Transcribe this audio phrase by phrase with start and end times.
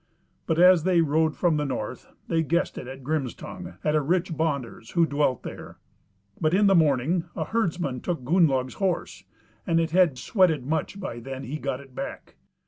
[0.47, 4.89] But as they rode from the north they guested at Grimstongue, at a rich bonder's
[4.89, 5.77] who dwelt there;
[6.39, 9.25] but in the morning a herdsman took Gunnlaug's horse,
[9.67, 12.33] and it had sweated much by then he got it back.